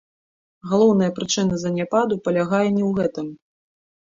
Галоўная 0.69 1.09
прычына 1.19 1.59
заняпаду 1.65 2.17
палягае 2.29 2.65
не 2.77 2.83
ў 2.87 2.91
гэтым. 2.99 3.27